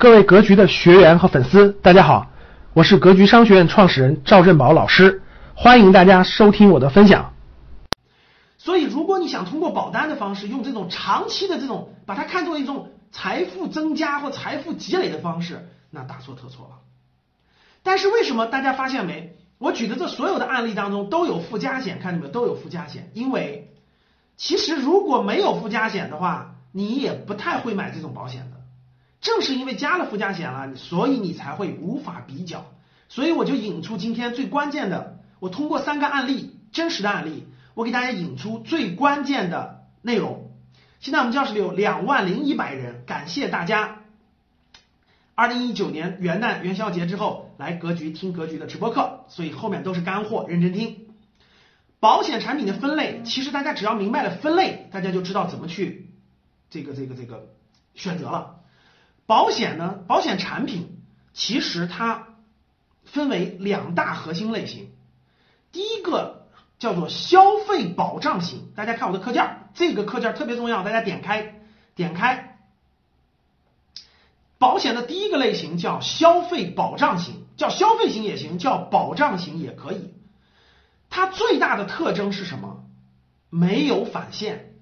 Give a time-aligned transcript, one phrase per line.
[0.00, 2.30] 各位格局的学员和粉丝，大家好，
[2.72, 5.22] 我是格局商学院创始人赵振宝老师，
[5.56, 7.32] 欢迎大家收听我的分享。
[8.58, 16.76] 所以，如果你想通过保单的方式，用这种长期的这种，把它看作一种财富增加或财富积累的方式，那大错特错了。
[17.82, 19.36] 但是为什么大家发现没？
[19.58, 22.32] 我举的这所有的案例当中都有附加险，看见没有？
[22.32, 23.74] 都有附加险，因为
[24.36, 28.57] 其实如果没有附加险的话，你也不太会买这种保险的。
[29.20, 32.66] 正是因为加了附加险了，所以你才会无法比较。
[33.08, 40.52] 所以我就引出今天最关键的，我通过三个案例，真实的案例，我给大家引出最关键的内容。
[41.00, 44.02] 现在我们教室里有两万零一百人，感谢大家。
[45.34, 51.06] 二零一九年元旦元宵节之后来格局听格局的直播课，所以后面都是干货，认真听。
[52.00, 56.10] 保险产品的分类，其实大家只要明白了分类，大家就知道怎么去
[56.70, 57.46] 这个这个这个
[57.94, 58.57] 选择了。
[59.28, 60.00] 保险呢？
[60.08, 61.02] 保险产品
[61.34, 62.28] 其实它
[63.04, 64.90] 分为两大核心类型。
[65.70, 66.46] 第一个
[66.78, 71.60] 叫做消费保障型，大家看我的课件，这个课件特别重要，大家点开
[71.94, 72.58] 点开。
[74.56, 80.14] 保险的第一个类型叫消费保障型，叫消费型也行，叫保障型也可以。
[81.10, 82.82] 它最大的特征是什么？
[83.50, 84.72] 没有返现，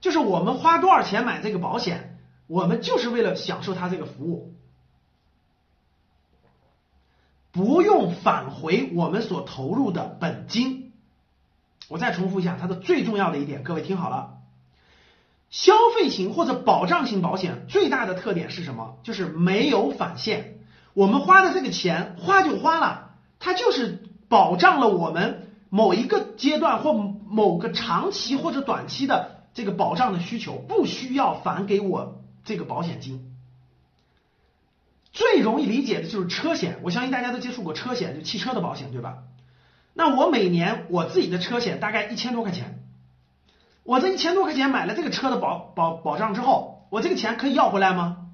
[0.00, 2.11] 就是我们花多少钱买这个保险。
[2.52, 4.52] 我们就是为了享受它这个服务，
[7.50, 10.92] 不用返回我们所投入的本金。
[11.88, 14.34] 我再重复一下它的最重要的一点，各位听好了，
[15.48, 18.98] 消费型或者保障型保险最大的特点是什么？
[19.02, 20.58] 就是没有返现。
[20.92, 32.18] 我们花的这个钱花就花了，它就是保障了我们某一个阶段或某个长期或者短期的这个保障的需求，不需要返给我。
[32.44, 33.34] 这个保险金
[35.12, 39.24] 最容易理解的就是车险，我相信大家都接触过车险，就汽车的保险，对吧？
[39.92, 42.82] 那我每年我自己的车险大概一千多块钱，
[43.82, 48.28] 我这一千多块钱买了这个车的保保保障之后，我这个钱可以要回来吗？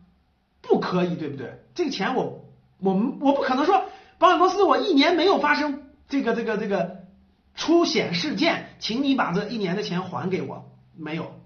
[0.63, 1.65] 不可以，对不对？
[1.75, 2.45] 这个钱我
[2.79, 3.87] 我们我不可能说
[4.19, 7.07] 保险公司我一年没有发生这个这个这个
[7.57, 11.41] 出险事件，请你把这一年的钱还给我，没有。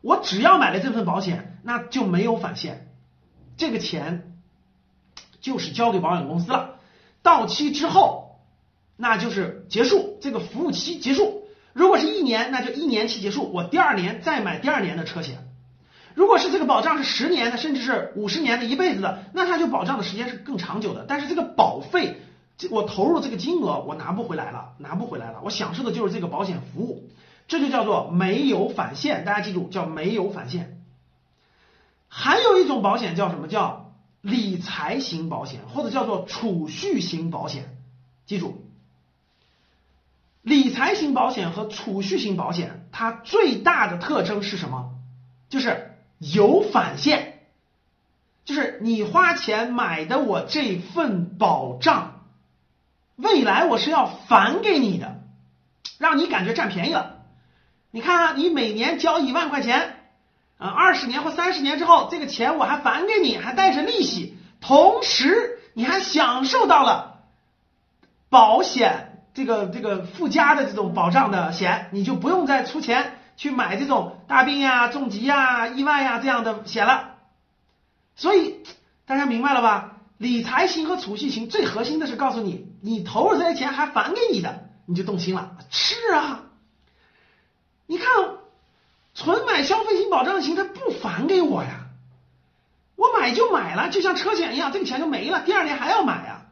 [0.00, 2.88] 我只要买了这份保险，那就没有返现，
[3.56, 4.32] 这个钱
[5.40, 6.76] 就是交给保险公司了。
[7.22, 8.40] 到期之后，
[8.96, 11.44] 那就是结束这个服务期结束。
[11.72, 15.46] 如果是一年，那就一年期结束，我第二年再买第二年的车险。
[16.14, 21.04] 如果是这个保障是十年的，甚至是五十年的一辈子的，那它就保障的时间是更长久的。
[21.06, 22.16] 但是这个保费，
[22.70, 25.40] 我投入这个金额我拿不回来了，拿不回来了。
[25.44, 27.08] 我享受的就是这个保险服务。
[27.46, 30.79] 这就叫做没有返现，大家记住，叫没有返现。
[32.10, 33.48] 还有一种保险叫什么？
[33.48, 37.78] 叫理财型保险，或者叫做储蓄型保险。
[38.26, 38.66] 记住，
[40.42, 44.90] 理财型保险和储蓄型保险，它最大的特征是什么？
[45.48, 47.46] 就是有返现，
[48.44, 52.26] 就是你花钱买的我这份保障，
[53.16, 55.22] 未来我是要返给你的，
[55.98, 57.22] 让你感觉占便宜了。
[57.90, 59.99] 你看啊，你每年交一万块钱，
[60.60, 67.22] 啊，二十年或三十年之后，这个钱我还返给你，还带着利息，同时你还享受到了
[68.28, 77.16] 保险这个这个附加的这种保障的险，你就不用再出钱去买这种大病呀、重疾呀、意外呀这样的险了。
[78.14, 78.60] 所以
[79.06, 79.96] 大家明白了吧？
[80.18, 85.56] 理财型和储蓄型最核心的是告诉你，你投入这些钱还返给你的，你就动心了。
[85.70, 86.42] 是啊。
[87.86, 88.06] 你看，
[89.22, 91.88] 纯买消费型保障型，他不返给我呀，
[92.96, 96.46] 我买就买了，就像车险一样，这个钱就没了，第二年还要买呀。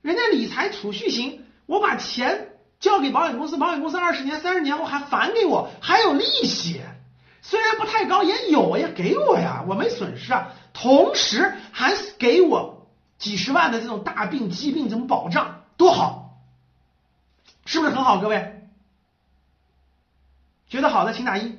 [0.00, 6.80] 人家理财储蓄型，我把钱交给保险公司，保险公司二十年、三十年后还返给我，还有利息，
[7.42, 12.88] 虽然不太高，也有呀，给我呀，我没损失啊，同时还给我
[13.18, 16.38] 几十万的这种大病、疾病这种保障，多好，
[17.66, 18.62] 是不是很好，各位？
[20.70, 21.58] 觉得好的请打一，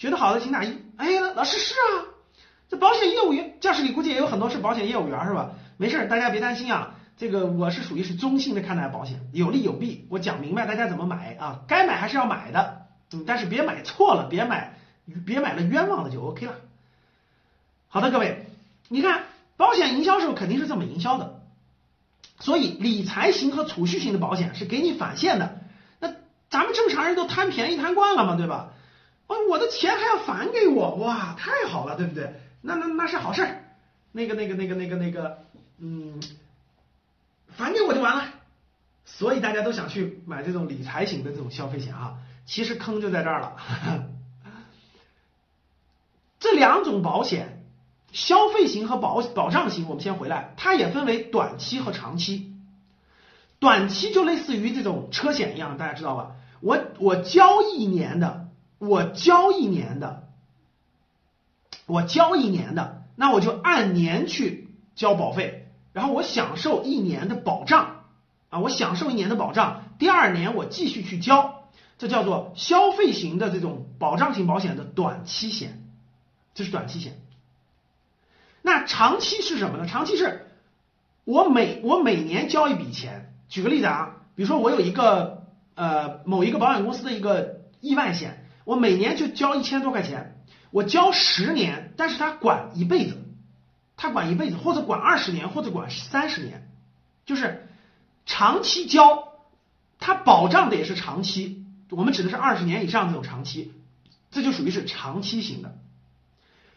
[0.00, 0.78] 觉得好的请打一。
[0.96, 2.08] 哎，老师是啊，
[2.70, 5.50] 这保险业务员教室里估计也有很多是保险业务员是吧？
[5.76, 6.94] 没事，大家别担心啊。
[7.18, 14.78] 这个我是属于是中性的看待保险，有利有弊，我讲明白大家怎么买啊，该买还是要买的，嗯，但是别买错了，别买
[15.26, 16.54] 别买了冤枉的就 OK 了。
[17.88, 18.46] 好的，各位，
[18.88, 19.24] 你看
[19.58, 21.42] 保险营销时候肯定是这么营销的，
[22.38, 25.60] 所以理财型和储蓄型的保险是给你返现的。
[25.98, 26.14] 那
[26.48, 28.70] 咱们正常人都贪便宜贪惯了嘛，对吧？
[29.30, 32.34] 哦，我的钱还要返给我，哇，太好了，对不对？
[32.62, 33.64] 那那那是好事儿。
[34.10, 35.44] 那个那个那个那个那个，
[35.78, 36.20] 嗯，
[37.46, 38.24] 返给我就完了。
[39.04, 43.56] 所以大家都想去买这种理财型的这种消费险啊，其实坑就在这儿了。
[46.40, 47.62] 这两种保险，
[48.10, 52.52] 消费型和保保障型，我们先回来，它也分为短期和长期。
[53.60, 56.32] 短期就类似于这种车险一样，大家知道吧？
[56.60, 58.48] 我我交一年的，
[58.80, 60.26] 我交一年的，
[61.84, 68.06] 我交一年的，那我就按年去交保费，然后我享受一年的保障
[68.48, 71.68] 啊，我享受一年的保障，第二年我继续去交，
[71.98, 75.84] 这叫做消费型的这种保障型保险的短期险。
[76.54, 77.20] 这是短期险，
[78.62, 79.86] 那长期是什么呢？
[79.86, 80.48] 长期是
[81.24, 83.34] 我每我每年交一笔钱。
[83.48, 85.44] 举个例子啊，比如说我有一个
[85.74, 93.16] 呃某一个保险公司的一个意外险，我每年就交一千多块钱，我交十年，但是他管一辈子，
[93.96, 96.68] 他管一辈子，或者管二十年，或者管三十年，
[97.24, 97.68] 就是
[98.26, 99.28] 长期交，
[99.98, 103.72] 它保障的也是长期，我们指的是二十年以上这种长期，
[104.30, 105.76] 这就属于是长期型的。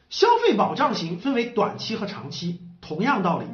[0.09, 3.47] 消费保障型分为短期和长期，同样道理，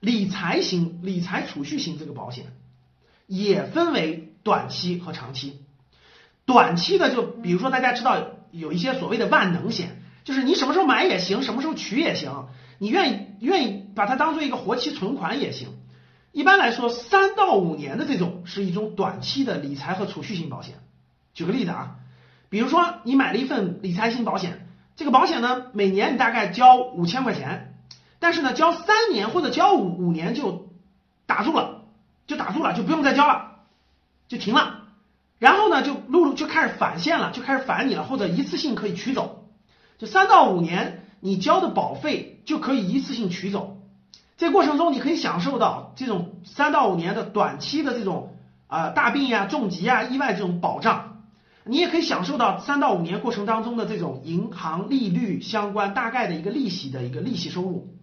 [0.00, 2.46] 理财型、理财储蓄型这个保险
[3.26, 5.60] 也分为短期和长期。
[6.48, 8.16] 短期的就比如说大家知道
[8.50, 12.48] 有一些所谓的万能险，就是你什么时候买也行，什么时候取也行，
[12.78, 15.68] 你愿意愿意把它当做一个活期存款也行。
[16.32, 20.76] 一般来说，三到五年的这种是一种短期的理财和储蓄型保险。
[21.34, 21.96] 举个例子啊，
[22.48, 24.66] 比如说你买了一份理财型保险。
[24.96, 27.74] 这个保险呢，每年你大概交五千块钱，
[28.18, 30.70] 但是呢，交三年或者交五五年就
[31.26, 31.82] 打住了，
[32.26, 33.58] 就打住了，就不用再交了，
[34.28, 34.87] 就停了。
[35.38, 39.48] 然后呢，就陆陆就开始返现了，就开始返你了，或者一次性可以取走。
[39.98, 43.78] 就三到五年，你交的保费就可以一次性取走。
[44.36, 48.36] 这过程中，你可以享受到这种三到五年的短期的这种
[48.66, 51.24] 啊大病呀、重疾啊、意外这种保障。
[51.64, 57.94] 你也可以享受到三到五年过程当中的这种银行利率相关大概的一个利息的一个利息收入，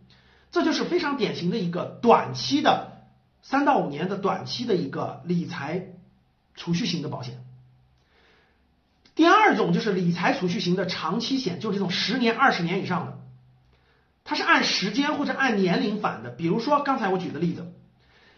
[0.52, 2.92] 这就是非常典型的一个短期的
[3.42, 5.88] 三到五年的短期的一个理财
[6.56, 7.44] 储蓄型的保险。
[9.14, 13.18] 第二种就是理财储蓄型的长期险，就是这种十年、二十年以上的，
[14.24, 16.30] 它是按时间或者按年龄返的。
[16.30, 17.72] 比如说刚才我举的例子。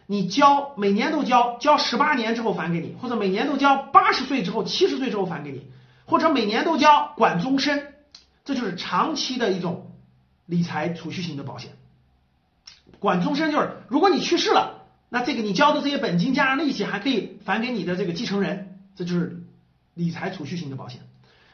[0.09, 5.69] 你交每年都交，交十八年之后返给你，或者每年都交八十岁之后、七十岁之后返给你，
[6.05, 7.93] 或者每年都交管终身，
[8.45, 9.91] 这就是长期的一种
[10.45, 11.71] 理财储蓄型的保险。
[12.99, 14.76] 管终身就是如果你去世了，
[15.09, 19.44] 那这个你交的这些本金加上利息还可以返给你的这个继承人，这就是
[19.94, 21.01] 理财储蓄型的保险。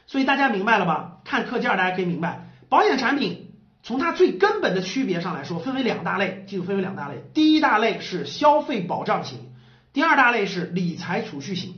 [0.08, 1.22] 所以大家明白了吧？
[1.24, 3.50] 看课件大家可以明白，保险产品。
[3.86, 7.22] 从它最根本的区别上来说，分为两大类，记住分为两大类。
[7.34, 9.52] 第一大类是消费保障型，
[9.92, 11.76] 第二大类是理财储蓄型。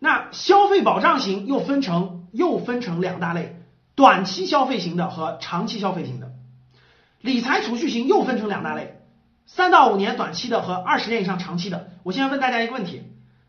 [0.00, 3.62] 那消费保障型又分成又分成两大类，
[3.94, 6.29] 短期消费型的和长期消费型的。
[7.20, 9.00] 理财储蓄型又分成两大类，
[9.46, 11.92] 三到五年短期的和二十年以上长期的。
[12.02, 13.02] 我现在问大家一个问题：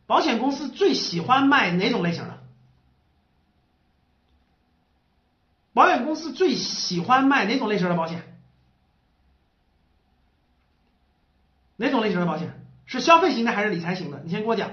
[0.07, 2.39] 保险公司最喜欢卖哪种类型的？
[5.73, 8.23] 保险公司最喜欢卖哪种类型的保险？
[11.77, 14.21] 哪种类型的保险是消费型的还是理财型的？
[14.25, 14.71] 你先给我讲，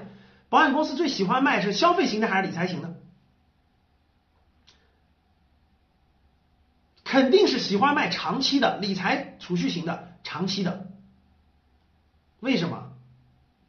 [0.49, 2.97] 保险公司最喜欢卖是消费型的还是理财型的？
[7.09, 10.89] 肯定是喜欢卖长期的理财储蓄型的长期的。
[12.39, 12.93] 为什么？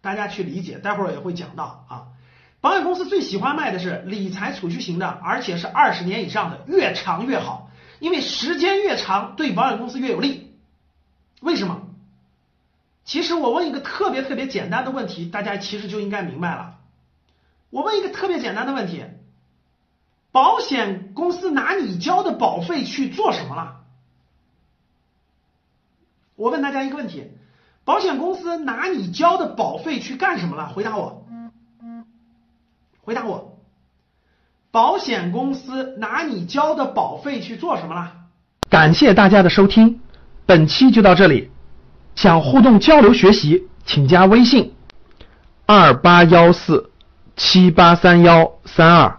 [0.01, 2.08] 大家去理解，待会儿也会讲到啊。
[2.60, 10.53] 保险公司最喜欢卖的是理财储蓄型的，而且是二十年以上的，越长越好，因为时间越长对保险公司越有利。
[11.39, 11.84] 为什么？
[13.05, 16.75] 其实我问一个特别特别简单的问题，大家其实就应该明白了。
[17.69, 19.05] 我问一个特别简单的问题：
[20.31, 23.77] 保险公司拿你交的保费去做什么了？
[26.36, 27.31] 我问大家一个问题：
[27.83, 30.69] 保险公司拿你交的保费去干什么了？
[30.69, 31.25] 回答我。
[33.01, 33.57] 回答我，
[34.69, 38.13] 保险公司拿你交的保费去做什么了？
[38.69, 40.00] 感谢大家的收听，
[40.45, 41.50] 本期就到这里。
[42.15, 44.75] 想互动交流学习，请加微信
[45.65, 46.91] 二八幺四
[47.36, 49.18] 七八三幺三二